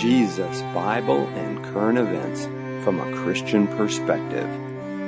[0.00, 2.46] Jesus, Bible, and current events
[2.82, 4.48] from a Christian perspective,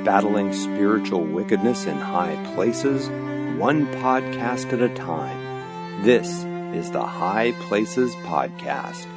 [0.05, 3.09] battling spiritual wickedness in high places,
[3.57, 6.03] one podcast at a time.
[6.03, 6.43] This
[6.75, 9.07] is the High Places Podcast.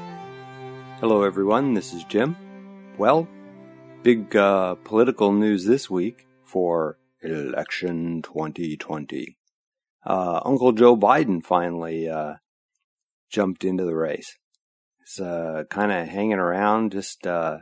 [0.98, 1.74] Hello, everyone.
[1.74, 2.36] This is Jim.
[2.96, 3.28] Well,
[4.02, 9.36] big uh, political news this week for election 2020.
[10.06, 12.36] Uh, Uncle Joe Biden finally uh,
[13.28, 14.38] jumped into the race.
[15.06, 17.58] He's uh, kind of hanging around, just uh,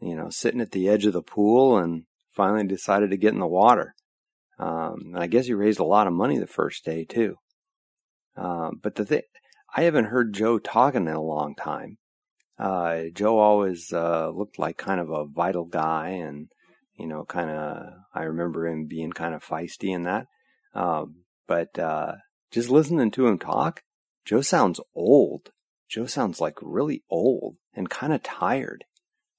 [0.00, 3.40] you know, sitting at the edge of the pool, and finally decided to get in
[3.40, 3.94] the water.
[4.58, 7.36] Um, I guess he raised a lot of money the first day too.
[8.36, 9.22] Um, but the thing,
[9.74, 11.98] I haven't heard Joe talking in a long time.
[12.58, 16.48] Uh, Joe always uh, looked like kind of a vital guy, and
[16.98, 17.86] you know, kind of.
[18.14, 20.26] I remember him being kind of feisty and that.
[20.74, 22.16] Um, but uh,
[22.50, 23.82] just listening to him talk,
[24.26, 25.50] Joe sounds old.
[25.92, 28.84] Joe sounds like really old and kind of tired.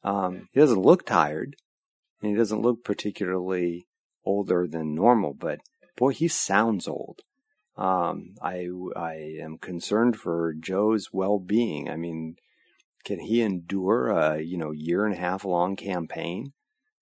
[0.04, 1.56] Um, he doesn't look tired,
[2.22, 3.88] and he doesn't look particularly
[4.24, 5.62] older than normal, but
[5.98, 7.22] boy, he sounds old.
[7.76, 11.90] Um, I I am concerned for Joe's well-being.
[11.90, 12.36] I mean,
[13.04, 16.54] can he endure a you know year and a half long campaign,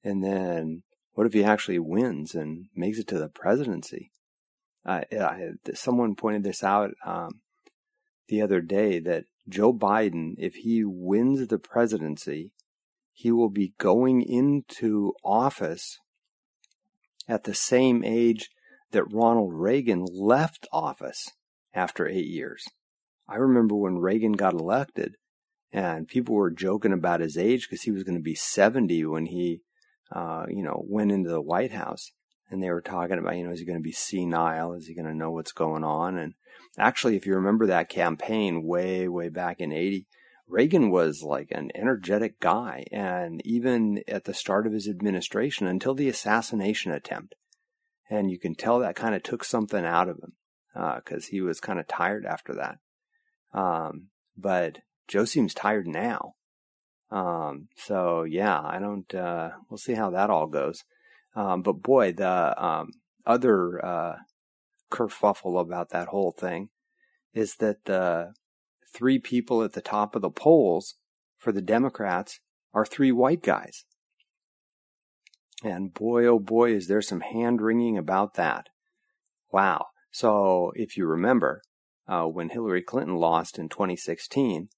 [0.02, 4.12] and then what if he actually wins and makes it to the presidency?
[4.86, 7.42] Uh, I, someone pointed this out um,
[8.30, 12.52] the other day that Joe Biden, if he wins the presidency,
[13.12, 16.00] he will be going into office
[17.28, 18.50] at the same age
[18.92, 21.30] that Ronald Reagan left office
[21.74, 22.66] after eight years.
[23.28, 25.16] I remember when Reagan got elected,
[25.72, 29.28] and people were joking about his age because he was going to be 70 when
[29.28, 29.62] he,
[30.12, 32.12] uh, you know, went into the White House.
[32.50, 34.74] And they were talking about, you know, is he going to be senile?
[34.74, 36.18] Is he going to know what's going on?
[36.18, 36.34] And
[36.78, 40.08] actually, if you remember that campaign way, way back in 80,
[40.48, 42.86] Reagan was like an energetic guy.
[42.92, 47.36] And even at the start of his administration, until the assassination attempt,
[48.10, 50.34] and you can tell that kind of took something out of him
[50.74, 52.78] because uh, he was kind of tired after that.
[53.58, 54.08] Um,
[54.38, 56.34] but Joe seems tired now.
[57.10, 59.14] Um, so yeah, I don't.
[59.14, 60.84] Uh, we'll see how that all goes.
[61.36, 62.92] Um, but boy, the um,
[63.26, 64.16] other uh,
[64.92, 66.70] kerfuffle about that whole thing
[67.34, 68.34] is that the
[68.94, 70.96] three people at the top of the polls
[71.38, 72.40] for the Democrats
[72.74, 73.86] are three white guys.
[75.64, 78.68] And boy, oh boy, is there some hand wringing about that.
[79.52, 79.88] Wow.
[80.12, 81.62] So if you remember,
[82.08, 84.70] uh, when Hillary Clinton lost in 2016,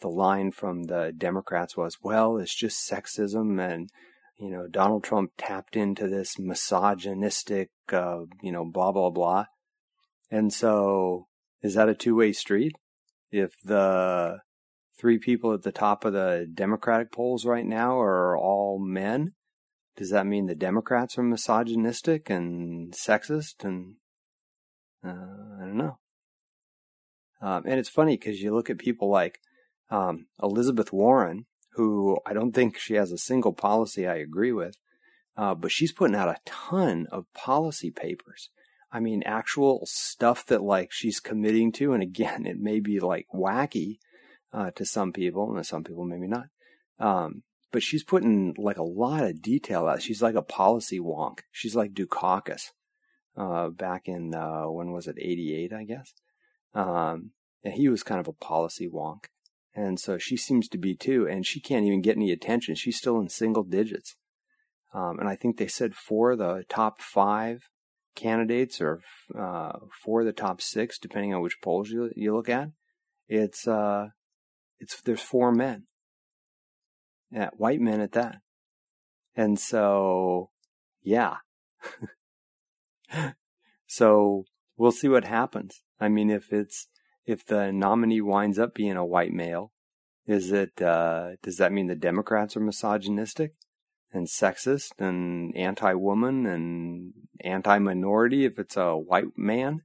[0.00, 3.90] the line from the Democrats was, well, it's just sexism and,
[4.38, 9.46] you know, Donald Trump tapped into this misogynistic, uh, you know, blah, blah, blah.
[10.30, 11.26] And so
[11.62, 12.76] is that a two way street?
[13.30, 14.38] If the
[14.98, 19.32] three people at the top of the Democratic polls right now are all men,
[19.96, 23.64] does that mean the Democrats are misogynistic and sexist?
[23.64, 23.94] And
[25.04, 25.98] uh, I don't know.
[27.40, 29.38] Um, and it's funny because you look at people like
[29.90, 31.46] um, Elizabeth Warren,
[31.76, 34.76] who I don't think she has a single policy I agree with,
[35.36, 38.50] uh, but she's putting out a ton of policy papers.
[38.90, 43.26] I mean, actual stuff that like she's committing to, and again, it may be like
[43.34, 43.98] wacky
[44.52, 46.46] uh, to some people, and to some people maybe not.
[46.98, 47.42] Um,
[47.72, 50.00] but she's putting like a lot of detail out.
[50.00, 51.40] She's like a policy wonk.
[51.52, 52.70] She's like Dukakis,
[53.36, 56.14] uh, back in, uh, when was it, 88, I guess.
[56.72, 57.32] Um,
[57.62, 59.26] and he was kind of a policy wonk.
[59.76, 62.74] And so she seems to be too, and she can't even get any attention.
[62.74, 64.16] She's still in single digits.
[64.94, 67.60] Um, and I think they said four of the top five
[68.14, 69.02] candidates or
[69.38, 69.72] uh,
[70.02, 72.70] four of the top six, depending on which polls you, you look at.
[73.28, 74.06] It's, uh,
[74.80, 75.84] it's, there's four men.
[77.30, 78.36] Yeah, white men at that.
[79.34, 80.48] And so,
[81.02, 81.36] yeah.
[83.86, 84.44] so
[84.78, 85.82] we'll see what happens.
[86.00, 86.88] I mean, if it's,
[87.26, 89.72] if the nominee winds up being a white male,
[90.26, 93.52] is it, uh, does that mean the Democrats are misogynistic
[94.12, 99.82] and sexist and anti-woman and anti-minority if it's a white man?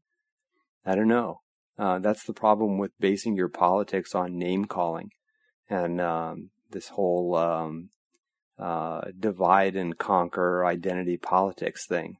[0.85, 1.41] I don't know.
[1.77, 5.09] Uh, that's the problem with basing your politics on name calling.
[5.69, 7.89] And, um, this whole um,
[8.57, 12.17] uh, divide and conquer identity politics thing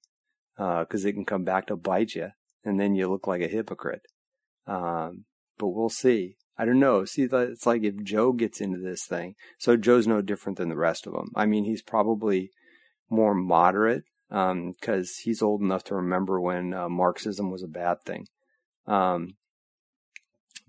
[0.58, 2.30] because uh, it can come back to bite you,
[2.64, 4.02] and then you look like a hypocrite.
[4.68, 5.26] Um,
[5.58, 6.36] but we'll see.
[6.58, 7.06] I don't know.
[7.06, 10.76] See, it's like if Joe gets into this thing, so Joe's no different than the
[10.76, 11.32] rest of them.
[11.36, 12.52] I mean, he's probably
[13.10, 18.04] more moderate because um, he's old enough to remember when uh, Marxism was a bad
[18.06, 18.28] thing.
[18.88, 19.36] Um,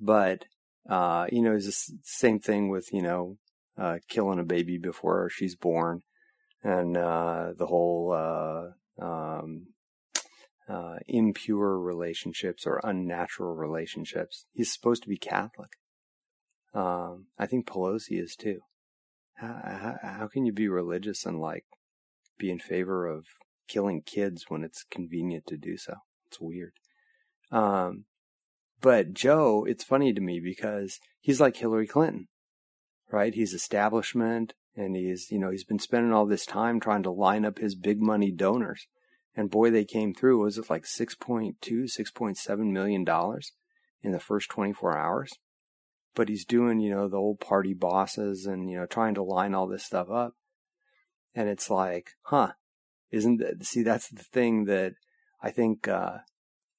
[0.01, 0.45] but
[0.89, 3.39] Uh, you know, it's the same thing with, you know,
[3.79, 6.03] uh, killing a baby before she's born
[6.65, 9.72] and, uh, the whole, uh, um,
[10.69, 14.47] uh, impure relationships or unnatural relationships.
[14.53, 15.71] He's supposed to be Catholic.
[16.75, 18.61] Um, I think Pelosi is too.
[19.35, 21.65] How, how, how can you be religious and like
[22.39, 23.27] be in favor of
[23.69, 25.95] killing kids when it's convenient to do so?
[26.29, 26.73] It's weird.
[27.51, 28.05] Um,
[28.81, 32.29] but Joe, it's funny to me because he's like Hillary Clinton,
[33.11, 33.35] right?
[33.35, 37.45] He's establishment and he's, you know, he's been spending all this time trying to line
[37.45, 38.87] up his big money donors.
[39.35, 40.43] And boy, they came through.
[40.43, 43.53] Was it like 6.2, 6.7 million dollars
[44.03, 45.31] in the first 24 hours?
[46.15, 49.55] But he's doing, you know, the old party bosses and, you know, trying to line
[49.55, 50.35] all this stuff up.
[51.35, 52.53] And it's like, huh,
[53.11, 54.93] isn't that, see, that's the thing that
[55.43, 56.19] I think, uh,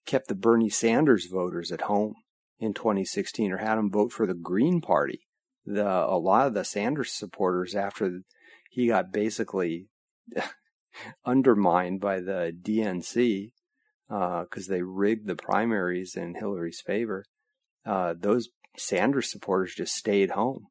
[0.06, 2.14] kept the Bernie Sanders voters at home
[2.60, 5.22] in 2016 or had them vote for the Green Party.
[5.66, 8.20] The, a lot of the Sanders supporters after
[8.70, 9.88] he got basically
[11.26, 13.52] undermined by the DNC
[14.08, 17.26] because uh, they rigged the primaries in Hillary's favor.
[17.86, 20.68] Uh, those Sanders supporters just stayed home.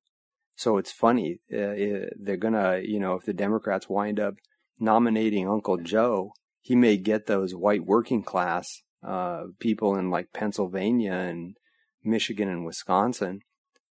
[0.56, 1.40] So it's funny.
[1.52, 4.34] Uh, they're gonna, you know, if the Democrats wind up
[4.78, 11.12] nominating Uncle Joe, he may get those white working class uh, people in like Pennsylvania
[11.12, 11.56] and
[12.04, 13.40] Michigan and Wisconsin,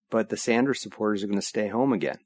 [0.10, 2.19] but the Sanders supporters are going to stay home again.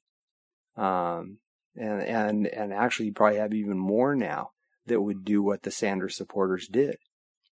[0.76, 1.40] Um,
[1.76, 4.52] and and and actually, you probably have even more now
[4.86, 6.98] that would do what the Sanders supporters did,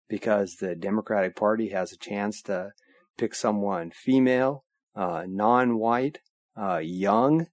[0.09, 2.71] because the Democratic Party has a chance to
[3.18, 4.65] pick someone female,
[4.95, 6.19] uh, non-white,
[6.57, 7.47] uh, young,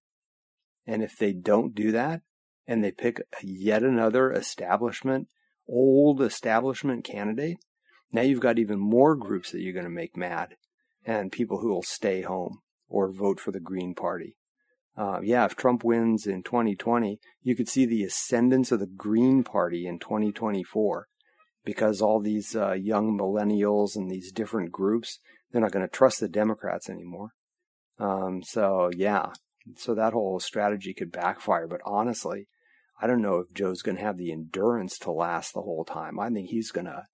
[0.87, 2.23] and if they don't do that,
[2.67, 5.29] and they pick yet another establishment,
[5.69, 7.59] old establishment candidate,
[8.13, 10.57] now you've got even more groups that you're going to make mad,
[11.05, 14.37] and people who will stay home or vote for the Green Party
[14.99, 19.45] uh, yeah, if Trump wins in 2020, you could see the ascendance of the Green
[19.45, 21.07] Party in 2024
[21.65, 25.21] because all these uh, young millennials and these different groups,
[25.53, 27.31] they're not going to trust the Democrats anymore.
[28.01, 29.27] Um, so, yeah,
[29.77, 31.69] so that whole strategy could backfire.
[31.69, 32.49] But honestly,
[33.01, 36.19] I don't know if Joe's going to have the endurance to last the whole time.
[36.19, 37.05] I think he's going to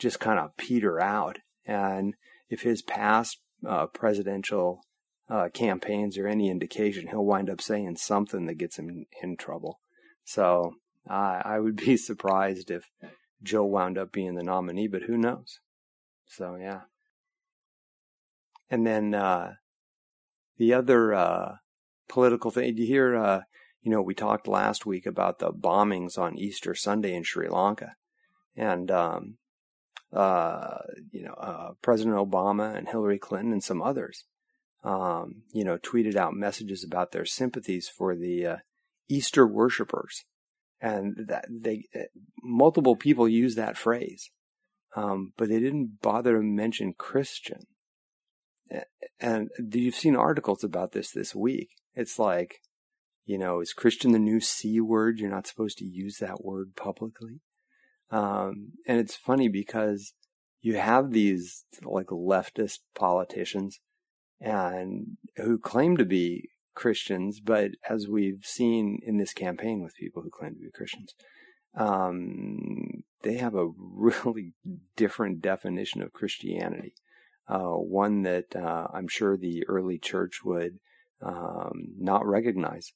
[0.00, 1.38] just kind of peter out.
[1.64, 2.14] And
[2.48, 4.80] if his past uh, presidential
[5.32, 9.80] uh, campaigns or any indication, he'll wind up saying something that gets him in, trouble.
[10.24, 10.74] So
[11.08, 12.84] uh, I would be surprised if
[13.42, 15.60] Joe wound up being the nominee, but who knows?
[16.26, 16.82] So yeah.
[18.68, 19.54] And then uh,
[20.58, 21.56] the other uh,
[22.10, 23.16] political thing, you hear?
[23.16, 23.40] Uh,
[23.80, 27.96] you know, we talked last week about the bombings on Easter Sunday in Sri Lanka,
[28.54, 29.38] and um,
[30.12, 30.78] uh,
[31.10, 34.24] you know, President Obama and Hillary Clinton and some others
[34.84, 38.56] um, you know, tweeted out messages about their sympathies for the uh,
[39.08, 40.24] Easter worshippers,
[40.80, 42.04] and that they uh,
[42.42, 44.30] multiple people use that phrase,
[44.96, 47.66] um, but they didn't bother to mention Christian.
[49.20, 51.68] And you've seen articles about this this week.
[51.94, 52.60] It's like,
[53.26, 55.18] you know, is Christian the new C word?
[55.18, 57.40] You're not supposed to use that word publicly.
[58.10, 60.14] Um, and it's funny because
[60.60, 63.80] you have these like leftist politicians
[64.42, 70.22] and who claim to be Christians, but as we've seen in this campaign with people
[70.22, 71.14] who claim to be Christians,
[71.76, 74.52] um, they have a really
[74.96, 76.94] different definition of Christianity.
[77.48, 80.78] Uh, one that uh, I'm sure the early church would
[81.20, 82.92] um, not recognize.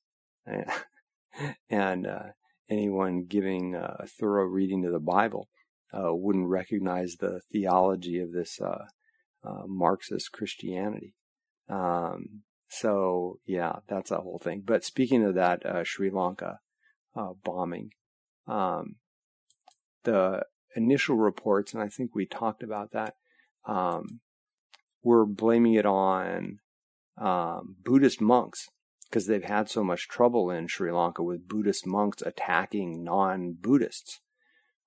[1.70, 2.22] and uh,
[2.70, 5.48] anyone giving a thorough reading to the Bible
[5.92, 8.86] uh, wouldn't recognize the theology of this uh,
[9.44, 11.14] uh, Marxist Christianity.
[11.68, 14.62] Um, so yeah, that's a whole thing.
[14.64, 16.60] But speaking of that, uh, Sri Lanka
[17.14, 17.92] uh, bombing,
[18.46, 18.96] um,
[20.04, 20.42] the
[20.74, 23.14] initial reports, and I think we talked about that,
[23.66, 24.20] um,
[25.02, 26.58] were blaming it on
[27.16, 28.68] um, Buddhist monks
[29.08, 34.20] because they've had so much trouble in Sri Lanka with Buddhist monks attacking non-Buddhists.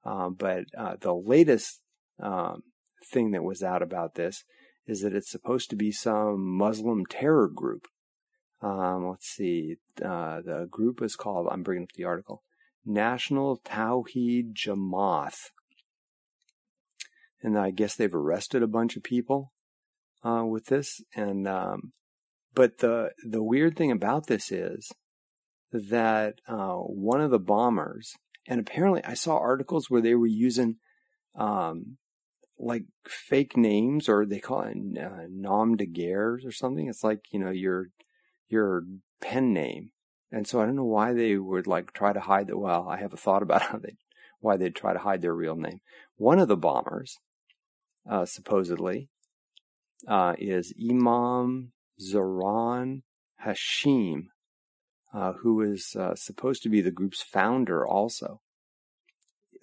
[0.06, 1.82] Uh, but uh, the latest
[2.22, 2.64] um,
[3.12, 4.44] thing that was out about this
[4.90, 7.88] is that it's supposed to be some Muslim terror group.
[8.60, 12.42] Um, let's see, uh, the group is called, I'm bringing up the article,
[12.84, 15.36] National Tawheed Jamaat.
[17.44, 19.54] And I guess they've arrested a bunch of people
[20.24, 21.02] uh, with this.
[21.16, 21.94] And um,
[22.56, 24.92] but the the weird thing about this is
[25.72, 28.16] that uh, one of the bombers,
[28.48, 30.78] and apparently I saw articles where they were using
[31.36, 31.98] um,
[32.60, 36.88] like fake names or they call it uh, nom de guerre or something.
[36.88, 37.88] It's like, you know, your,
[38.50, 38.84] your
[39.22, 39.92] pen name.
[40.32, 42.58] And so I don't know why they would like try to hide that.
[42.58, 43.96] Well, I have a thought about how they,
[44.40, 45.80] why they'd try to hide their real name.
[46.18, 47.18] One of the bombers,
[48.10, 49.10] uh, supposedly,
[50.08, 53.02] uh, is Imam Zahran
[53.46, 54.28] Hashim,
[55.14, 58.42] uh, who is uh, supposed to be the group's founder also.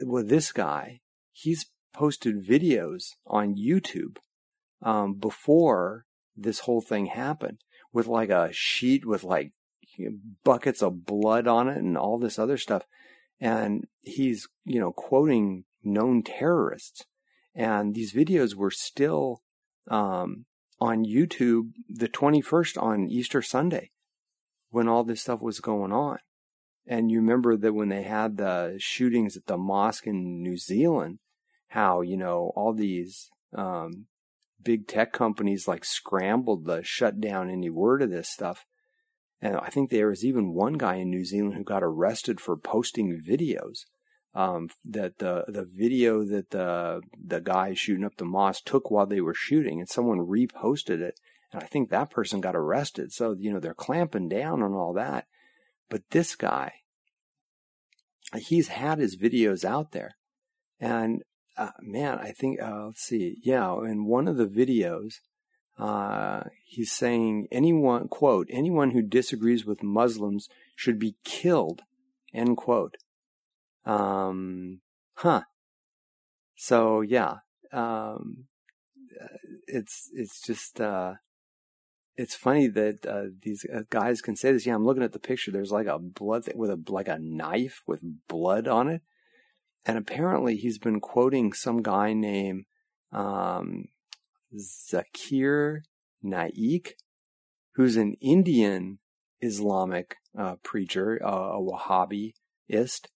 [0.01, 1.01] Well, this guy,
[1.33, 4.19] he's posted videos on YouTube
[4.83, 6.05] um, before
[6.37, 7.59] this whole thing happened
[7.93, 9.53] with like a sheet with like
[10.45, 12.85] buckets of blood on it and all this other stuff.
[13.41, 17.05] And he's, you know, quoting known terrorists.
[17.55, 19.43] And these videos were still
[19.91, 20.45] um,
[20.79, 23.91] on YouTube the 21st on Easter Sunday
[24.71, 26.19] when all this stuff was going on.
[26.87, 31.19] And you remember that when they had the shootings at the mosque in New Zealand,
[31.69, 34.07] how, you know, all these um,
[34.63, 38.65] big tech companies like scrambled to shut down any word of this stuff.
[39.41, 42.57] And I think there was even one guy in New Zealand who got arrested for
[42.57, 43.81] posting videos.
[44.35, 49.07] Um, that the the video that the the guy shooting up the mosque took while
[49.07, 51.19] they were shooting, and someone reposted it,
[51.51, 53.13] and I think that person got arrested.
[53.13, 55.27] So you know they're clamping down on all that.
[55.89, 56.73] But this guy,
[58.35, 60.17] he's had his videos out there,
[60.79, 61.23] and
[61.57, 65.15] uh, man, I think uh, let's see, yeah, in one of the videos,
[65.79, 71.83] uh, he's saying anyone quote anyone who disagrees with Muslims should be killed
[72.33, 72.97] end quote.
[73.85, 74.81] Um,
[75.15, 75.43] huh.
[76.57, 77.37] So yeah,
[77.73, 78.47] um,
[79.67, 81.15] it's it's just uh,
[82.17, 84.67] it's funny that uh, these uh, guys can say this.
[84.67, 85.51] Yeah, I'm looking at the picture.
[85.51, 89.03] There's like a blood th- with a like a knife with blood on it,
[89.87, 92.65] and apparently he's been quoting some guy named
[93.13, 93.85] um,
[94.55, 95.83] Zakir
[96.23, 96.97] Naik,
[97.77, 98.99] who's an Indian
[99.41, 103.07] Islamic uh, preacher, uh, a Wahhabiist,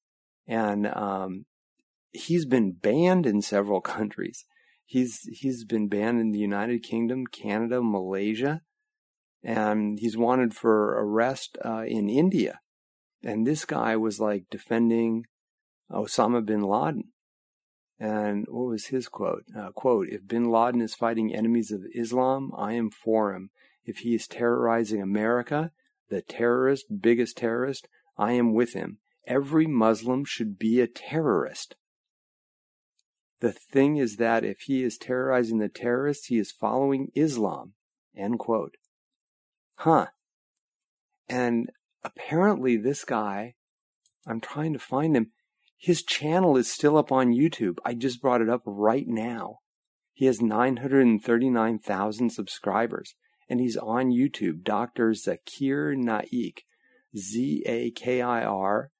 [0.47, 1.47] and um,
[2.13, 4.45] he's been banned in several countries.
[4.87, 8.63] He's he's been banned in the United Kingdom, Canada, Malaysia,
[9.43, 12.61] and he's wanted for arrest uh, in India.
[13.23, 15.27] And this guy was like defending
[15.91, 17.05] Osama bin Laden.
[17.99, 19.45] And what was his quote?
[19.57, 23.51] Uh, quote, if bin Laden is fighting enemies of Islam, I am for him.
[23.85, 25.73] If he is terrorizing America,
[26.09, 28.99] the terrorist, biggest terrorist, I am with him.
[29.27, 31.77] Every Muslim should be a terrorist.
[33.41, 37.75] The thing is that if he is terrorizing the terrorists, he is following Islam.
[38.15, 38.77] End quote.
[39.77, 40.09] Huh.
[41.29, 41.71] And
[42.05, 43.55] apparently this guy,
[44.27, 45.33] I'm trying to find him,
[45.81, 47.79] his channel is still up on YouTube.
[47.87, 49.61] I just brought it up right now.
[50.13, 53.15] He has 939,000 subscribers
[53.49, 54.63] and he's on YouTube.
[54.63, 55.13] Dr.
[55.13, 56.65] Zakir Naik,
[57.17, 58.91] Z A K I R,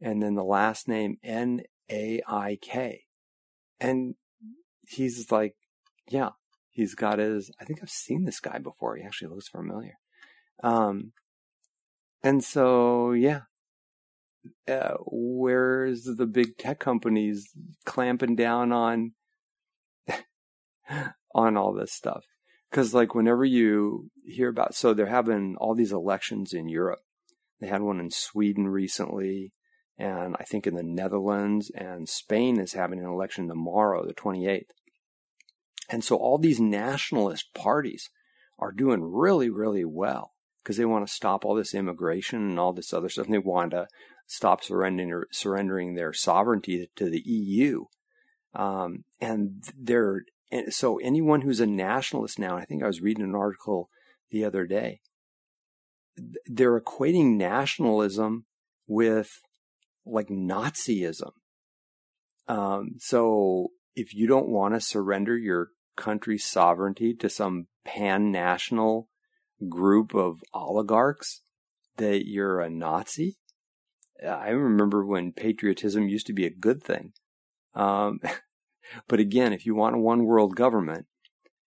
[0.00, 3.02] and then the last name N A I K.
[3.78, 4.14] And
[4.88, 5.54] he's like,
[6.08, 6.30] yeah,
[6.70, 8.96] he's got his, I think I've seen this guy before.
[8.96, 9.98] He actually looks familiar.
[10.64, 11.12] Um,
[12.22, 13.40] and so, yeah,
[14.68, 17.50] uh, where's the big tech companies
[17.84, 19.12] clamping down on
[21.34, 22.24] on all this stuff?
[22.70, 27.00] Because like whenever you hear about, so they're having all these elections in Europe.
[27.60, 29.52] They had one in Sweden recently,
[29.96, 34.70] and I think in the Netherlands, and Spain is having an election tomorrow, the 28th.
[35.88, 38.10] And so all these nationalist parties
[38.58, 40.32] are doing really, really well
[40.62, 43.26] because they want to stop all this immigration and all this other stuff.
[43.26, 43.88] And they want to
[44.26, 47.84] stop surrendering surrendering their sovereignty to the EU.
[48.54, 50.22] Um, and they're
[50.68, 53.88] so anyone who's a nationalist now, I think I was reading an article
[54.30, 55.00] the other day.
[56.46, 58.44] They're equating nationalism
[58.86, 59.30] with
[60.04, 61.30] like Nazism.
[62.48, 69.08] Um, so if you don't want to surrender your country's sovereignty to some pan national
[69.68, 71.42] group of oligarchs,
[71.96, 73.36] that you're a Nazi.
[74.26, 77.12] I remember when patriotism used to be a good thing.
[77.74, 78.20] Um,
[79.08, 81.06] but again, if you want a one world government,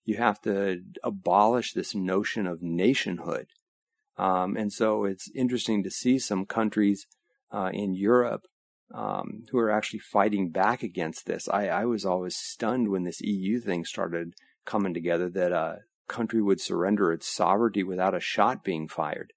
[0.04, 3.46] you have to abolish this notion of nationhood.
[4.16, 7.06] Um, and so it's interesting to see some countries
[7.52, 8.46] uh, in Europe
[8.92, 11.48] um, who are actually fighting back against this.
[11.48, 14.34] I, I, was always stunned when this EU thing started
[14.64, 19.32] coming together that a country would surrender its sovereignty without a shot being fired.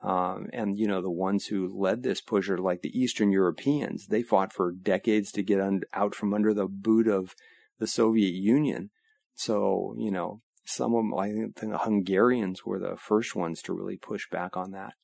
[0.00, 4.06] Um, and you know the ones who led this push are like the Eastern Europeans.
[4.06, 7.34] They fought for decades to get un- out from under the boot of
[7.78, 8.90] the Soviet Union.
[9.34, 13.72] So, you know, some of them, I think the Hungarians were the first ones to
[13.72, 14.94] really push back on that.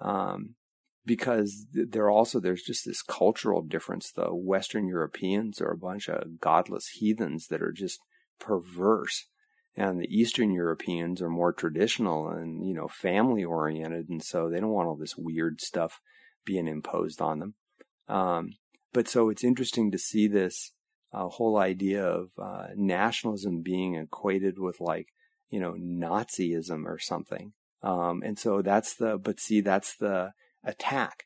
[0.00, 0.54] Um,
[1.04, 4.12] because there also, there's just this cultural difference.
[4.12, 7.98] The Western Europeans are a bunch of godless heathens that are just
[8.38, 9.26] perverse.
[9.74, 14.08] And the Eastern Europeans are more traditional and, you know, family oriented.
[14.10, 16.00] And so they don't want all this weird stuff
[16.44, 17.54] being imposed on them.
[18.08, 18.50] Um,
[18.92, 20.72] but so it's interesting to see this
[21.12, 25.08] uh, whole idea of uh, nationalism being equated with like,
[25.48, 27.52] you know, Nazism or something.
[27.82, 30.32] Um, and so that's the, but see, that's the
[30.64, 31.24] attack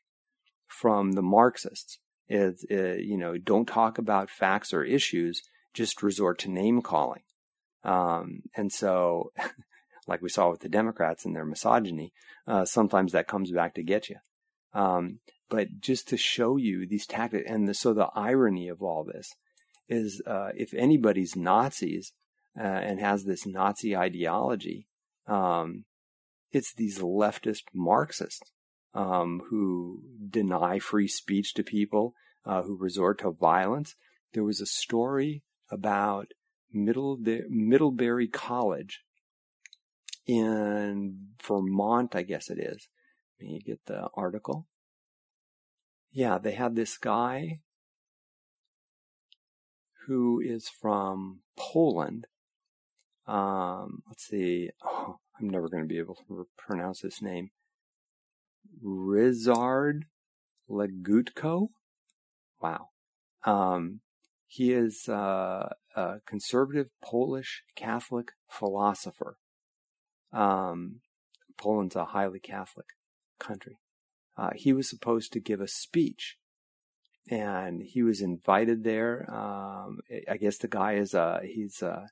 [0.67, 1.99] from the Marxists
[2.29, 5.41] is, uh, you know, don't talk about facts or issues,
[5.73, 7.21] just resort to name calling.
[7.83, 9.31] Um, and so,
[10.07, 12.13] like we saw with the Democrats and their misogyny,
[12.47, 14.17] uh, sometimes that comes back to get you.
[14.73, 15.19] Um,
[15.49, 19.29] but just to show you these tactics, and the, so the irony of all this
[19.87, 22.13] is, uh, if anybody's Nazis
[22.59, 24.87] uh, and has this Nazi ideology,
[25.27, 25.85] um,
[26.51, 28.51] it's these leftist Marxists
[28.93, 32.13] um, who deny free speech to people,
[32.45, 33.95] uh, who resort to violence.
[34.33, 36.31] There was a story about
[36.71, 37.17] Middle,
[37.49, 39.01] Middlebury College
[40.25, 42.89] in Vermont, I guess it is.
[43.39, 44.67] Let me get the article.
[46.11, 47.59] Yeah, they had this guy
[50.07, 52.27] who is from Poland.
[53.27, 54.69] Um, let's see.
[54.83, 57.51] Oh, I'm never going to be able to pronounce this name.
[58.83, 60.03] Ryszard
[60.69, 61.69] Legutko.
[62.61, 62.89] Wow.
[63.43, 63.99] Um,
[64.47, 69.37] he is uh, a conservative Polish Catholic philosopher.
[70.31, 71.01] Um,
[71.57, 72.85] Poland's a highly Catholic
[73.39, 73.79] country.
[74.37, 76.37] Uh, he was supposed to give a speech,
[77.29, 79.25] and he was invited there.
[79.33, 79.99] Um,
[80.29, 82.09] I guess the guy is a he's a,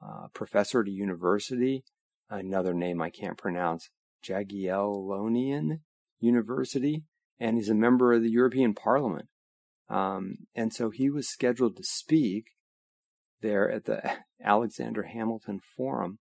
[0.00, 1.84] a professor at a university.
[2.30, 3.90] Another name I can't pronounce.
[4.24, 5.80] Jagiellonian
[6.18, 7.04] University,
[7.38, 9.28] and he's a member of the European Parliament.
[9.90, 12.46] Um, and so he was scheduled to speak
[13.40, 16.18] there at the Alexander Hamilton Forum,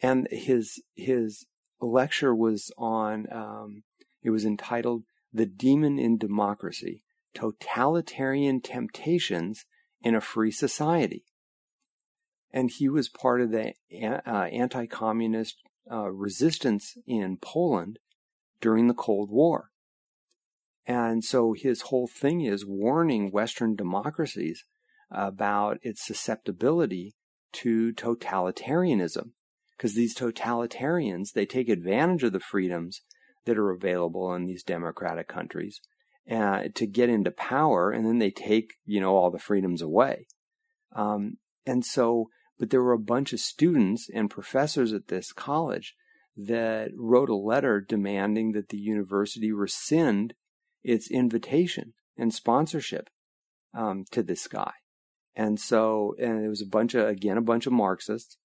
[0.00, 1.46] and his his
[1.80, 3.26] lecture was on.
[3.32, 3.82] Um,
[4.22, 7.02] it was entitled "The Demon in Democracy:
[7.34, 9.64] Totalitarian Temptations
[10.02, 11.24] in a Free Society."
[12.54, 13.72] And he was part of the
[14.02, 15.56] uh, anti-communist
[15.90, 17.98] uh, resistance in Poland
[18.60, 19.70] during the Cold War.
[20.84, 24.64] And so his whole thing is warning Western democracies
[25.12, 27.14] about its susceptibility
[27.52, 29.30] to totalitarianism.
[29.76, 33.02] Because these totalitarians, they take advantage of the freedoms
[33.44, 35.80] that are available in these democratic countries
[36.30, 40.26] uh, to get into power, and then they take, you know, all the freedoms away.
[40.94, 45.94] Um, and so, but there were a bunch of students and professors at this college
[46.36, 50.34] that wrote a letter demanding that the university rescind
[50.82, 53.08] its invitation and sponsorship
[53.74, 54.72] um, to this guy.
[55.34, 58.36] And so, and it was a bunch of, again, a bunch of Marxists.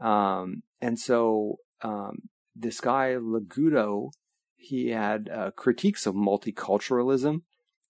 [0.00, 4.10] Um, and so, um, this guy, Legutko,
[4.56, 7.42] he had uh, critiques of multiculturalism,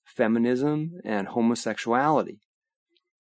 [0.04, 2.40] feminism, and homosexuality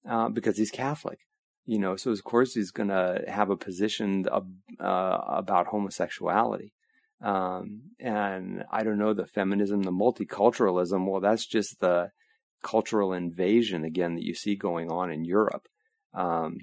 [0.08, 1.18] uh, because he's Catholic
[1.66, 4.40] you know, so of course he's going to have a position uh,
[4.80, 6.72] about homosexuality.
[7.22, 11.10] Um, and I don't know the feminism, the multiculturalism.
[11.10, 12.10] Well, that's just the
[12.64, 15.68] cultural invasion again that you see going on in Europe.
[16.12, 16.56] Um,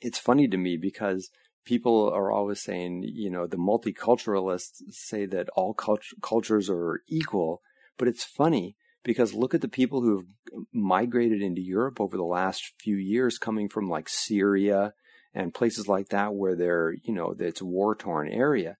[0.00, 1.30] it's funny to me because
[1.64, 7.60] people are always saying, you know, the multiculturalists say that all cult- cultures are equal,
[7.98, 10.26] but it's funny because look at the people who have
[10.72, 14.92] migrated into Europe over the last few years, coming from like Syria
[15.34, 18.76] and places like that where they're, you know, it's war torn area.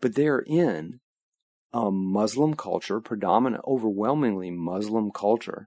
[0.00, 1.00] But they're in
[1.74, 5.66] a Muslim culture, predominant, overwhelmingly Muslim culture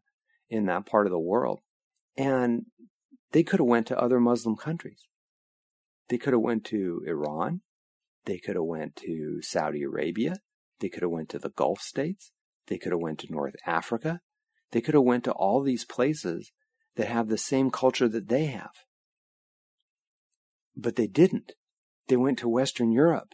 [0.50, 1.60] in that part of the world.
[2.16, 2.68] And
[3.34, 5.06] they could have went to other Muslim countries.
[6.08, 7.60] They could have went to Iran.
[8.24, 10.38] They could have went to Saudi Arabia.
[10.80, 12.32] They could have went to the Gulf states.
[12.68, 14.22] They could have went to North Africa.
[14.72, 16.54] They could have went to all these places
[16.96, 18.72] that have the same culture that they have.
[20.74, 21.52] But they didn't.
[22.08, 23.34] They went to Western Europe.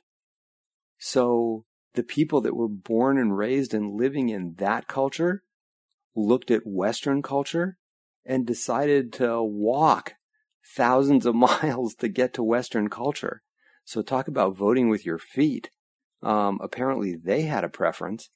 [0.97, 5.43] So the people that were born and raised and living in that culture
[6.15, 7.77] looked at Western culture
[8.25, 10.13] and decided to walk
[10.75, 13.41] thousands of miles to get to Western culture.
[13.85, 15.69] So talk about voting with your feet.
[16.21, 18.29] Um, apparently they had a preference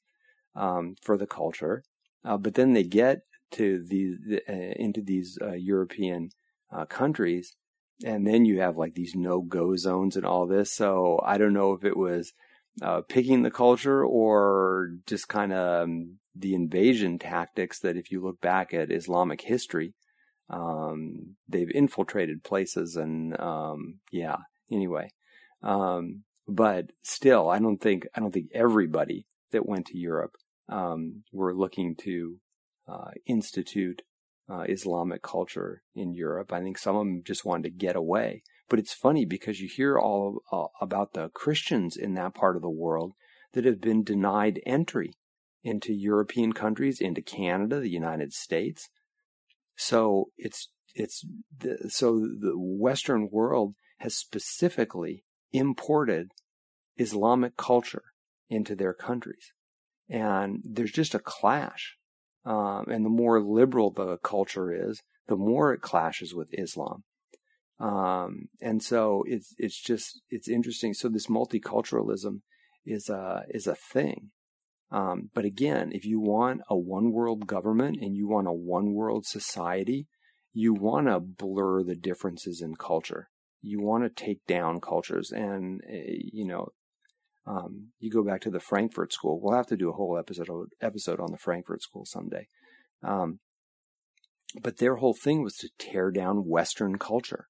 [0.54, 1.84] um, for the culture,
[2.24, 3.20] uh, but then they get
[3.52, 4.18] to these
[4.48, 6.30] uh, into these uh, European
[6.70, 7.54] uh, countries.
[8.04, 10.72] And then you have like these no go zones and all this.
[10.72, 12.32] So I don't know if it was
[12.82, 18.22] uh, picking the culture or just kind of um, the invasion tactics that if you
[18.22, 19.94] look back at Islamic history,
[20.50, 24.36] um, they've infiltrated places and, um, yeah,
[24.70, 25.10] anyway.
[25.62, 30.36] Um, but still, I don't think, I don't think everybody that went to Europe,
[30.68, 32.36] um, were looking to,
[32.86, 34.02] uh, institute,
[34.50, 36.52] uh, Islamic culture in Europe.
[36.52, 38.42] I think some of them just wanted to get away.
[38.68, 42.62] But it's funny because you hear all uh, about the Christians in that part of
[42.62, 43.12] the world
[43.52, 45.14] that have been denied entry
[45.64, 48.88] into European countries, into Canada, the United States.
[49.76, 51.24] So it's it's
[51.56, 56.32] the, so the Western world has specifically imported
[56.96, 58.04] Islamic culture
[58.48, 59.52] into their countries,
[60.08, 61.96] and there's just a clash.
[62.44, 67.04] Um, and the more liberal the culture is, the more it clashes with Islam.
[67.80, 70.94] Um, and so it's it's just it's interesting.
[70.94, 72.40] So this multiculturalism
[72.84, 74.30] is a is a thing.
[74.90, 78.94] Um, but again, if you want a one world government and you want a one
[78.94, 80.06] world society,
[80.52, 83.28] you want to blur the differences in culture.
[83.60, 85.96] You want to take down cultures, and uh,
[86.32, 86.68] you know,
[87.46, 89.40] um, you go back to the Frankfurt School.
[89.40, 92.48] We'll have to do a whole episode episode on the Frankfurt School someday.
[93.02, 93.40] Um,
[94.62, 97.48] but their whole thing was to tear down Western culture.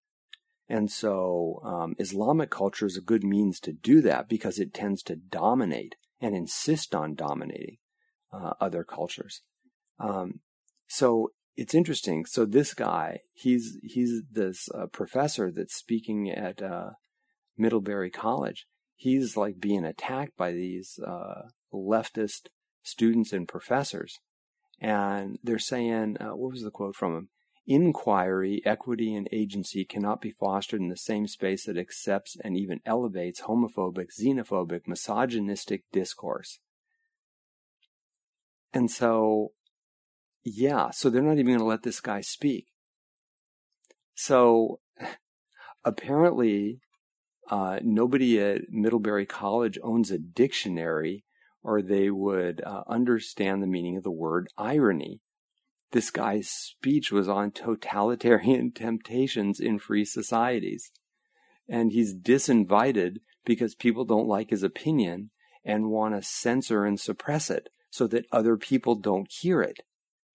[0.68, 5.02] And so um, Islamic culture is a good means to do that because it tends
[5.04, 7.78] to dominate and insist on dominating
[8.32, 9.42] uh, other cultures.
[9.98, 10.40] Um,
[10.86, 12.24] so it's interesting.
[12.26, 16.90] So this guy, he's he's this uh, professor that's speaking at uh,
[17.56, 18.66] Middlebury College.
[18.94, 22.48] He's like being attacked by these uh, leftist
[22.82, 24.18] students and professors,
[24.80, 27.28] and they're saying, uh, what was the quote from him?
[27.70, 32.80] Inquiry, equity, and agency cannot be fostered in the same space that accepts and even
[32.86, 36.60] elevates homophobic, xenophobic, misogynistic discourse.
[38.72, 39.52] And so,
[40.42, 42.68] yeah, so they're not even going to let this guy speak.
[44.14, 44.80] So,
[45.84, 46.80] apparently,
[47.50, 51.26] uh, nobody at Middlebury College owns a dictionary
[51.62, 55.20] or they would uh, understand the meaning of the word irony
[55.92, 60.90] this guy's speech was on totalitarian temptations in free societies.
[61.68, 65.30] And he's disinvited because people don't like his opinion
[65.64, 69.80] and want to censor and suppress it so that other people don't hear it.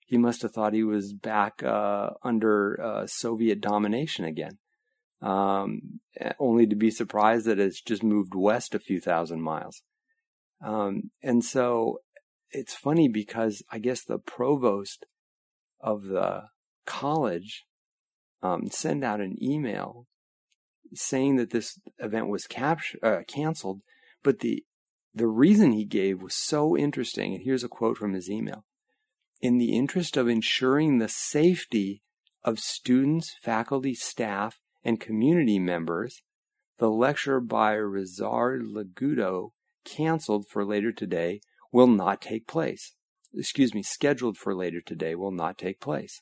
[0.06, 4.58] He must have thought he was back uh, under uh, Soviet domination again,
[5.22, 6.00] um,
[6.40, 9.82] only to be surprised that it's just moved west a few thousand miles.
[10.64, 12.00] Um, and so
[12.52, 15.06] it's funny because I guess the provost
[15.84, 16.44] of the
[16.86, 17.66] college
[18.42, 20.08] um, send out an email
[20.94, 23.82] saying that this event was captured, uh, canceled,
[24.24, 24.64] but the
[25.16, 27.36] the reason he gave was so interesting.
[27.36, 28.66] And here's a quote from his email:
[29.42, 32.02] "In the interest of ensuring the safety
[32.44, 36.22] of students, faculty, staff, and community members,
[36.78, 39.52] the lecture by Ryszard Legutko,
[39.86, 41.42] canceled for later today,
[41.72, 42.96] will not take place."
[43.34, 46.22] Excuse me, scheduled for later today will not take place.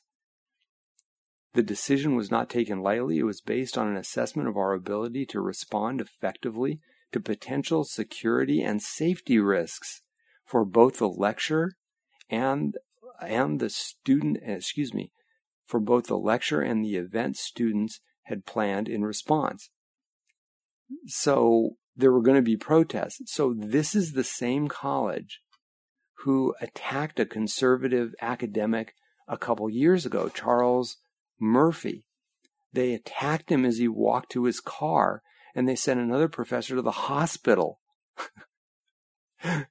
[1.54, 3.18] The decision was not taken lightly.
[3.18, 6.80] It was based on an assessment of our ability to respond effectively
[7.12, 10.00] to potential security and safety risks
[10.44, 11.72] for both the lecture
[12.30, 12.76] and
[13.20, 15.12] and the student excuse me
[15.64, 19.70] for both the lecture and the event students had planned in response.
[21.06, 23.32] So there were going to be protests.
[23.32, 25.40] So this is the same college
[26.22, 28.94] who attacked a conservative academic
[29.26, 30.98] a couple years ago, Charles
[31.40, 32.06] Murphy.
[32.72, 35.22] They attacked him as he walked to his car,
[35.54, 37.80] and they sent another professor to the hospital.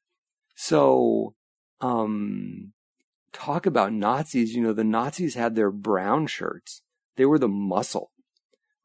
[0.56, 1.36] so,
[1.80, 2.74] um,
[3.32, 4.54] talk about Nazis.
[4.54, 6.82] You know, the Nazis had their brown shirts.
[7.16, 8.12] They were the muscle,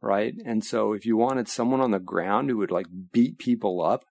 [0.00, 0.34] right?
[0.44, 4.04] And so if you wanted someone on the ground who would like beat people up,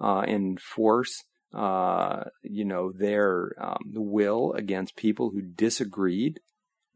[0.00, 6.40] uh, and force uh, you know, their um, will against people who disagreed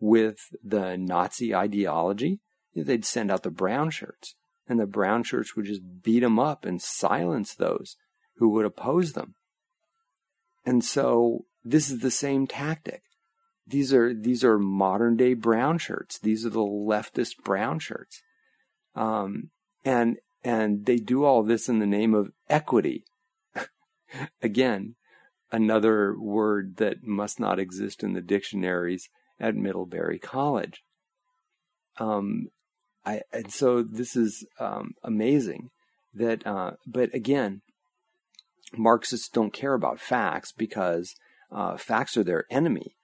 [0.01, 2.41] with the Nazi ideology,
[2.75, 4.35] they'd send out the brown shirts.
[4.69, 7.97] And the brown shirts would just beat them up and silence those
[8.37, 9.35] who would oppose them.
[10.65, 13.03] And so this is the same tactic.
[13.67, 16.19] These are these are modern day brown shirts.
[16.19, 18.21] These are the leftist brown shirts,
[18.95, 19.51] um,
[19.85, 23.05] and and they do all this in the name of equity
[24.43, 24.97] Again,
[25.51, 30.83] another word that must not exist in the dictionaries at Middlebury College.
[31.99, 32.49] um,
[33.05, 35.71] I, and so this is um, amazing
[36.15, 37.63] that, uh, but again,
[38.77, 41.15] Marxists don't care about facts because
[41.51, 42.97] uh, facts are their enemy.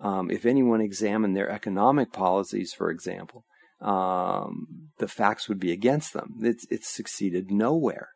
[0.00, 3.44] Um, if anyone examined their economic policies, for example,
[3.80, 6.34] um, the facts would be against them.
[6.42, 8.08] It's, it's succeeded nowhere.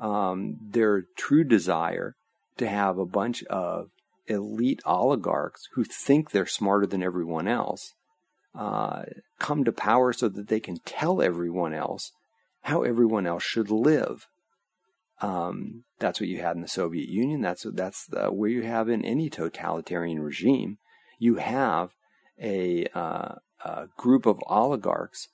[0.00, 2.16] Um, their true desire
[2.56, 3.90] to have a bunch of
[4.26, 7.92] elite oligarchs who think they're smarter than everyone else
[8.54, 9.02] uh,
[9.38, 12.12] come to power so that they can tell everyone else
[12.62, 14.26] how everyone else should live.
[15.20, 17.42] Um, that's what you had in the Soviet Union.
[17.42, 20.78] That's that's the, where you have in any totalitarian regime.
[21.18, 21.90] You have
[22.40, 23.34] a, uh,
[23.64, 25.28] a group of oligarchs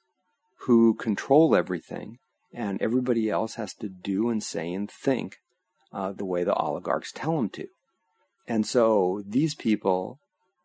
[0.67, 2.19] who control everything,
[2.53, 5.37] and everybody else has to do and say and think
[5.93, 7.67] uh, the way the oligarchs tell them to.
[8.47, 10.19] And so these people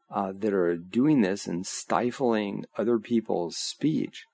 [0.09, 4.25] uh, that are doing this and stifling other people's speech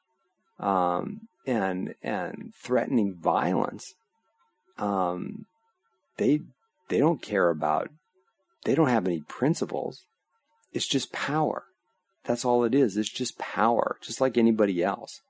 [0.60, 3.94] um, and and threatening violence,
[4.78, 5.46] um,
[6.18, 6.42] they
[6.90, 7.90] they don't care about.
[8.66, 10.04] They don't have any principles.
[10.74, 11.64] It's just power.
[12.26, 12.98] That's all it is.
[12.98, 15.22] It's just power, just like anybody else.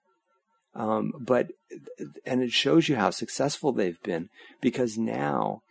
[0.78, 1.50] Um, but
[2.24, 4.30] and it shows you how successful they've been
[4.62, 5.63] because now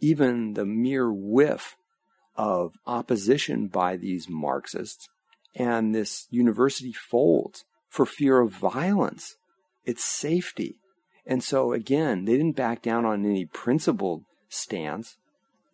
[0.00, 1.76] even the mere whiff
[2.36, 5.08] of opposition by these Marxists,
[5.54, 9.36] and this university folds for fear of violence,
[9.84, 10.78] its safety.
[11.26, 15.16] And so, again, they didn't back down on any principled stance.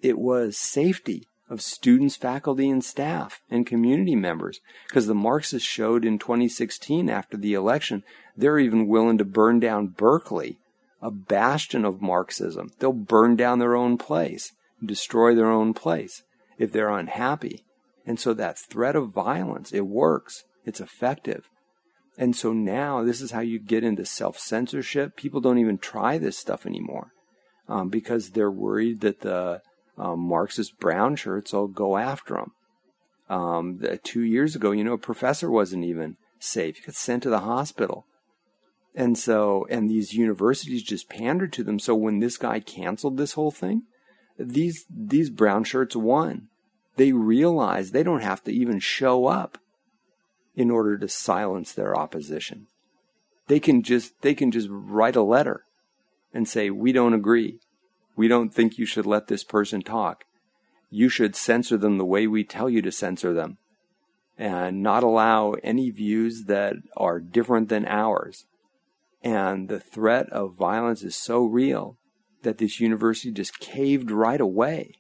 [0.03, 4.61] It was safety of students, faculty, and staff and community members.
[4.89, 8.03] Because the Marxists showed in 2016 after the election,
[8.37, 10.59] they're even willing to burn down Berkeley,
[11.01, 12.71] a bastion of Marxism.
[12.79, 14.53] They'll burn down their own place,
[14.85, 16.23] destroy their own place
[16.59, 17.65] if they're unhappy.
[18.07, 20.45] And so that threat of violence, it works.
[20.65, 21.49] It's effective.
[22.17, 25.17] And so now this is how you get into self censorship.
[25.17, 27.13] People don't even try this stuff anymore
[27.69, 29.61] um, because they're worried that the
[29.99, 32.53] um, Marxist brown shirts will go after them.
[33.29, 36.77] Um, the, two years ago, you know, a professor wasn't even safe.
[36.77, 38.07] He got sent to the hospital.
[38.95, 41.79] And so, and these universities just pandered to them.
[41.79, 43.83] So when this guy canceled this whole thing,
[44.39, 46.49] these these brown shirts won.
[46.97, 49.59] They realize they don't have to even show up
[50.57, 52.67] in order to silence their opposition.
[53.47, 55.65] They can just they can just write a letter
[56.33, 57.61] and say we don't agree.
[58.19, 60.25] We don't think you should let this person talk.
[60.91, 63.59] You should censor them the way we tell you to censor them
[64.37, 68.45] and not allow any views that are different than ours.
[69.23, 71.97] And the threat of violence is so real
[72.43, 74.95] that this university just caved right away.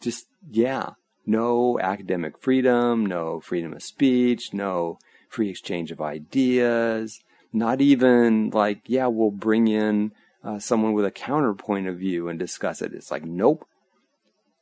[0.00, 0.90] Just, yeah,
[1.24, 7.20] no academic freedom, no freedom of speech, no free exchange of ideas,
[7.52, 10.10] not even like, yeah, we'll bring in
[10.44, 12.92] uh, someone with a counterpoint of view and discuss it.
[12.92, 13.66] It's like, nope.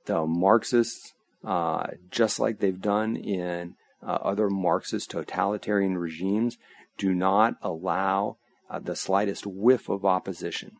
[0.06, 1.14] The Marxists,
[1.44, 6.56] uh, just like they've done in uh, other Marxist totalitarian regimes,
[6.98, 8.36] do not allow
[8.70, 10.72] uh, the slightest whiff of opposition.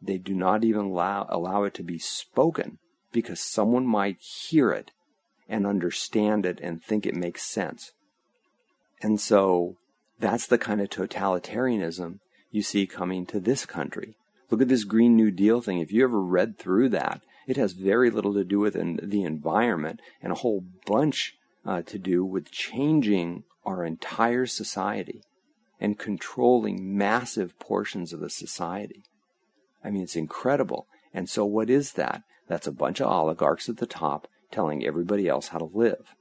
[0.00, 2.78] They do not even allow, allow it to be spoken
[3.12, 4.90] because someone might hear it
[5.48, 7.92] and understand it and think it makes sense.
[9.00, 9.76] And so
[10.18, 12.18] that's the kind of totalitarianism
[12.50, 14.16] you see coming to this country.
[14.54, 15.80] Look at this Green New Deal thing.
[15.80, 19.98] If you ever read through that, it has very little to do with the environment
[20.22, 21.34] and a whole bunch
[21.66, 25.22] uh, to do with changing our entire society
[25.80, 29.02] and controlling massive portions of the society.
[29.82, 30.86] I mean, it's incredible.
[31.12, 32.22] And so, what is that?
[32.46, 36.14] That's a bunch of oligarchs at the top telling everybody else how to live.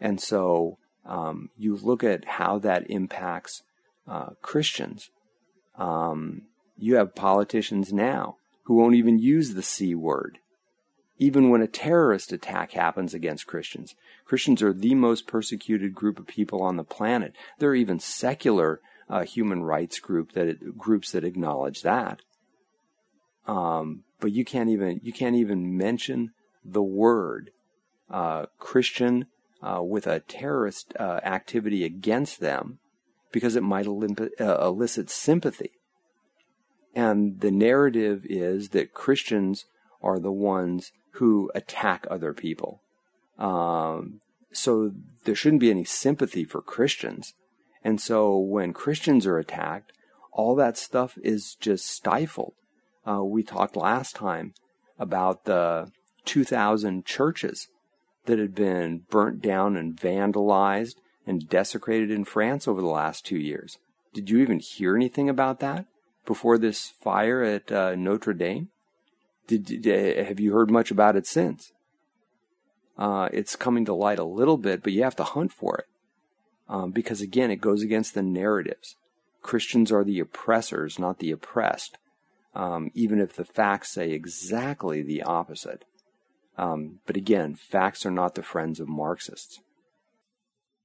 [0.00, 3.62] And so, um, you look at how that impacts
[4.08, 5.10] uh, Christians.
[5.76, 6.46] Um,
[6.80, 10.38] you have politicians now who won't even use the C word,
[11.18, 13.94] even when a terrorist attack happens against Christians.
[14.24, 17.34] Christians are the most persecuted group of people on the planet.
[17.58, 22.22] There are even secular uh, human rights group that groups that acknowledge that.
[23.46, 26.32] Um, but you can't even you can't even mention
[26.64, 27.50] the word
[28.08, 29.26] uh, Christian
[29.62, 32.78] uh, with a terrorist uh, activity against them
[33.32, 35.72] because it might uh, elicit sympathy.
[36.94, 39.66] And the narrative is that Christians
[40.02, 42.80] are the ones who attack other people.
[43.38, 44.20] Um,
[44.52, 44.92] so
[45.24, 47.34] there shouldn't be any sympathy for Christians.
[47.84, 49.92] And so when Christians are attacked,
[50.32, 52.54] all that stuff is just stifled.
[53.06, 54.54] Uh, we talked last time
[54.98, 55.90] about the
[56.24, 57.68] 2,000 churches
[58.26, 63.38] that had been burnt down and vandalized and desecrated in France over the last two
[63.38, 63.78] years.
[64.12, 65.86] Did you even hear anything about that
[66.24, 68.68] before this fire at uh, Notre Dame?
[69.46, 71.72] Did, did, have you heard much about it since?
[72.96, 75.86] Uh, it's coming to light a little bit, but you have to hunt for it.
[76.68, 78.96] Um, because again, it goes against the narratives.
[79.42, 81.96] Christians are the oppressors, not the oppressed,
[82.54, 85.84] um, even if the facts say exactly the opposite.
[86.58, 89.60] Um, but again, facts are not the friends of Marxists.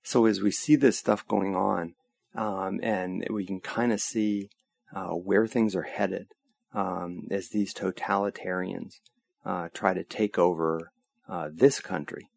[0.03, 1.95] So as we see this stuff going on,
[2.33, 4.49] um, and we can kind of see
[4.95, 6.27] uh, where things are headed
[6.73, 8.99] um, as these totalitarians
[9.45, 10.91] uh, try to take over
[11.27, 12.29] uh, this country,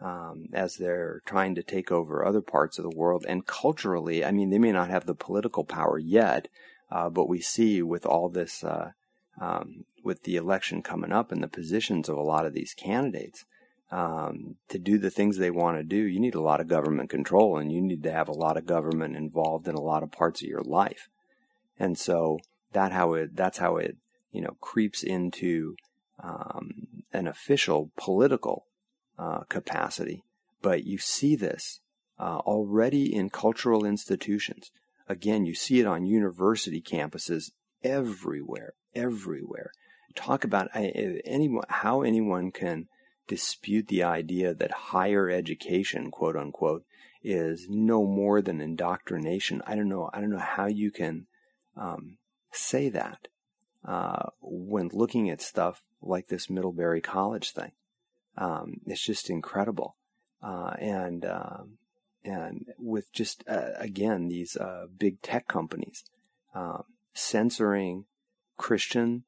[0.00, 3.24] um, as they're trying to take over other parts of the world.
[3.26, 6.48] And culturally, I mean, they may not have the political power yet,
[6.90, 8.90] uh, but we see with all this, uh,
[9.40, 13.44] um, with the election coming up and the positions of a lot of these candidates,
[13.90, 17.10] um, to do the things they want to do, you need a lot of government
[17.10, 20.10] control and you need to have a lot of government involved in a lot of
[20.10, 21.08] parts of your life.
[21.78, 22.38] And so
[22.72, 23.96] that how it, that's how it,
[24.32, 25.76] you know, creeps into,
[26.22, 28.66] um, an official political
[29.18, 30.24] uh, capacity,
[30.62, 31.80] but you see this
[32.18, 34.70] uh, already in cultural institutions.
[35.08, 39.70] Again, you see it on university campuses everywhere, everywhere.
[40.14, 42.86] Talk about anyone, how anyone can
[43.26, 46.84] dispute the idea that higher education, quote unquote,
[47.22, 49.62] is no more than indoctrination.
[49.66, 50.10] I don't know.
[50.12, 51.26] I don't know how you can
[51.76, 52.18] um,
[52.52, 53.28] say that
[53.84, 57.72] uh, when looking at stuff like this Middlebury College thing.
[58.36, 59.96] Um, it's just incredible.
[60.42, 61.78] Uh, and, um,
[62.24, 66.04] and with just, uh, again, these, uh, big tech companies,
[66.54, 66.84] um,
[67.14, 68.04] censoring
[68.56, 69.24] Christian,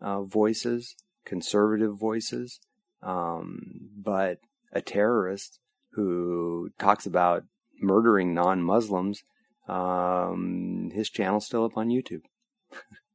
[0.00, 2.60] uh, voices, conservative voices,
[3.02, 4.38] um, but
[4.72, 5.58] a terrorist
[5.92, 7.44] who talks about
[7.80, 9.22] murdering non-Muslims,
[9.70, 12.22] um, his channel's still up on YouTube.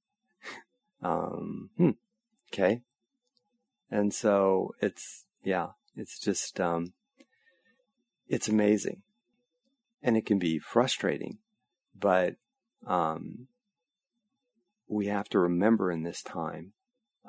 [1.03, 1.91] um, hmm,
[2.53, 2.81] okay.
[3.91, 6.93] And so it's, yeah, it's just, um,
[8.27, 9.01] it's amazing.
[10.01, 11.39] And it can be frustrating,
[11.97, 12.35] but,
[12.87, 13.47] um,
[14.87, 16.73] we have to remember in this time,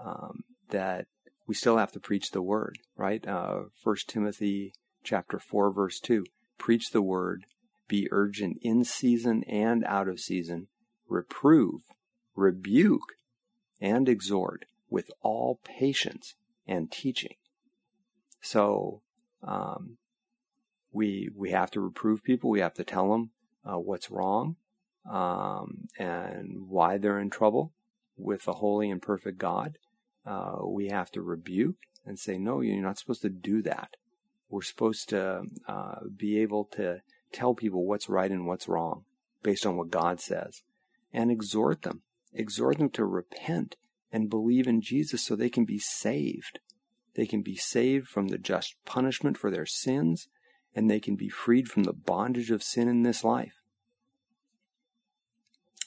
[0.00, 1.06] um, that
[1.48, 3.26] we still have to preach the word, right?
[3.26, 6.24] Uh, First Timothy chapter four, verse two,
[6.58, 7.46] preach the word,
[7.88, 10.68] be urgent in season and out of season,
[11.08, 11.82] reprove,
[12.34, 13.14] rebuke,
[13.80, 16.34] and exhort with all patience
[16.66, 17.34] and teaching.
[18.40, 19.02] So
[19.42, 19.98] um,
[20.92, 22.50] we we have to reprove people.
[22.50, 23.30] We have to tell them
[23.64, 24.56] uh, what's wrong
[25.08, 27.72] um, and why they're in trouble
[28.16, 29.78] with the holy and perfect God.
[30.24, 33.96] Uh, we have to rebuke and say, no, you're not supposed to do that.
[34.48, 37.02] We're supposed to uh, be able to
[37.36, 39.04] tell people what's right and what's wrong
[39.42, 40.62] based on what God says
[41.12, 42.02] and exhort them.
[42.32, 43.76] Exhort them to repent
[44.10, 46.60] and believe in Jesus so they can be saved.
[47.14, 50.28] They can be saved from the just punishment for their sins,
[50.74, 53.60] and they can be freed from the bondage of sin in this life.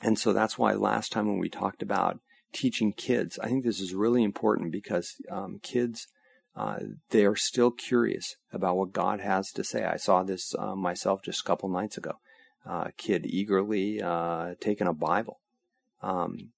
[0.01, 2.19] And so that's why last time when we talked about
[2.51, 6.07] teaching kids, I think this is really important because um, kids,
[6.55, 9.83] uh, they are still curious about what God has to say.
[9.85, 12.13] I saw this uh, myself just a couple nights ago.
[12.65, 15.39] Uh, a kid eagerly uh, taking a Bible.
[16.01, 16.51] Um,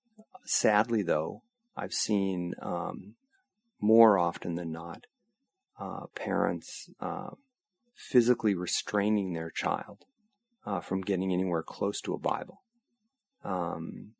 [0.45, 1.43] sadly, though,
[1.77, 3.15] I've seen um,
[3.79, 5.05] more often than not,
[5.79, 7.31] uh, parents uh,
[7.93, 10.05] physically restraining their child
[10.83, 12.61] from getting anywhere close to a Bible.
[13.43, 14.13] Um,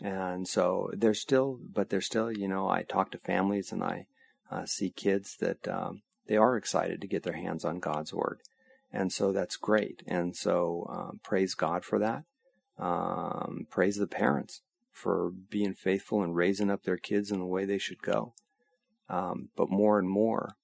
[0.00, 4.06] and so they're still, but they're still, you know, I talk to families and I
[4.50, 8.40] uh, see kids that um, they are excited to get their hands on God's Word.
[8.92, 10.02] And so that's great.
[10.06, 12.24] And so um, praise God for that.
[12.78, 17.64] Um, praise the parents for being faithful and raising up their kids in the way
[17.64, 18.34] they should go.
[19.08, 20.56] Um, but more and more,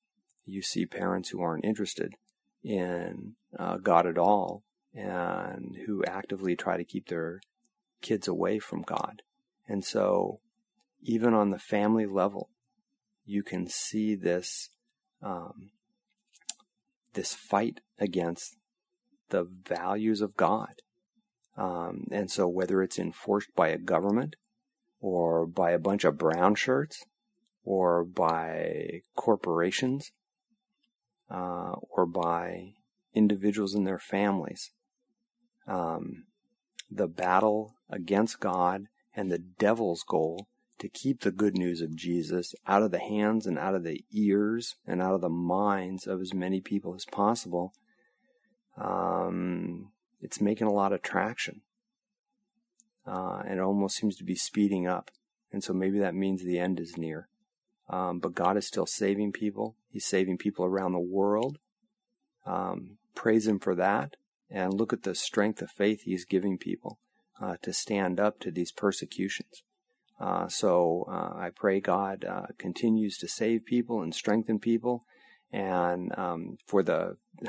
[0.44, 2.14] you see parents who aren't interested
[2.62, 4.62] in uh, God at all
[4.94, 7.40] and who actively try to keep their
[8.00, 9.22] kids away from God.
[9.66, 10.40] And so,
[11.02, 12.50] even on the family level,
[13.24, 14.70] you can see this
[15.22, 15.70] um,
[17.14, 18.56] this fight against
[19.30, 20.74] the values of God.
[21.56, 24.36] Um, and so, whether it's enforced by a government
[25.00, 27.04] or by a bunch of brown shirts
[27.64, 30.10] or by corporations
[31.30, 32.74] uh, or by
[33.14, 34.70] individuals and their families.
[35.66, 36.24] Um,
[36.90, 40.48] the battle against God and the devil's goal
[40.78, 44.04] to keep the good news of Jesus out of the hands and out of the
[44.12, 47.72] ears and out of the minds of as many people as possible
[48.76, 51.62] um, it's making a lot of traction.
[53.06, 55.10] Uh, and it almost seems to be speeding up.
[55.52, 57.28] And so maybe that means the end is near.
[57.88, 59.76] Um, but God is still saving people.
[59.90, 61.58] He's saving people around the world.
[62.46, 64.16] Um, praise Him for that.
[64.50, 66.98] And look at the strength of faith He's giving people
[67.40, 69.62] uh, to stand up to these persecutions.
[70.20, 75.04] Uh, so uh, I pray God uh, continues to save people and strengthen people,
[75.52, 77.16] and um, for the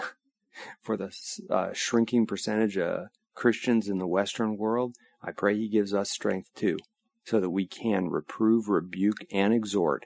[0.80, 1.16] for the
[1.50, 6.50] uh, shrinking percentage of Christians in the Western world, I pray He gives us strength
[6.56, 6.78] too,
[7.24, 10.06] so that we can reprove, rebuke, and exhort,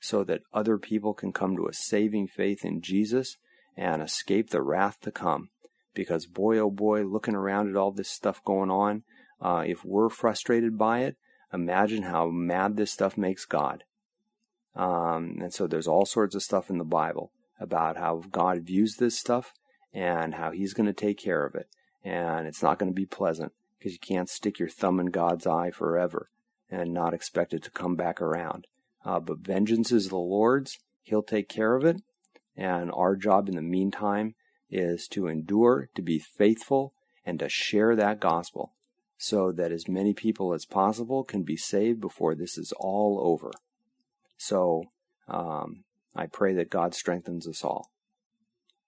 [0.00, 3.36] so that other people can come to a saving faith in Jesus
[3.76, 5.50] and escape the wrath to come.
[5.94, 9.04] Because boy, oh boy, looking around at all this stuff going on,
[9.40, 11.16] uh, if we're frustrated by it,
[11.52, 13.84] imagine how mad this stuff makes God.
[14.74, 18.96] Um, and so there's all sorts of stuff in the Bible about how God views
[18.96, 19.52] this stuff
[19.92, 21.68] and how He's going to take care of it.
[22.04, 25.46] And it's not going to be pleasant because you can't stick your thumb in God's
[25.46, 26.30] eye forever
[26.70, 28.66] and not expect it to come back around.
[29.04, 30.78] Uh, but vengeance is the Lord's.
[31.02, 31.96] He'll take care of it.
[32.56, 34.34] And our job in the meantime
[34.70, 36.94] is to endure, to be faithful,
[37.24, 38.72] and to share that gospel
[39.22, 43.50] so that as many people as possible can be saved before this is all over.
[44.38, 44.84] So
[45.28, 45.84] um,
[46.16, 47.90] I pray that God strengthens us all.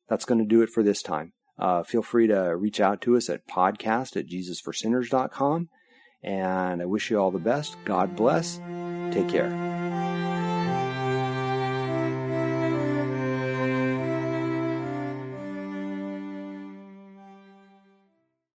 [0.08, 1.34] That's going to do it for this time.
[1.58, 5.68] Uh, feel free to reach out to us at podcast at jesusforsinners.com.
[6.22, 7.76] And I wish you all the best.
[7.84, 8.58] God bless.
[9.10, 9.71] Take care.